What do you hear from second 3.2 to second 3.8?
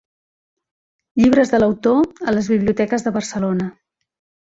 Barcelona.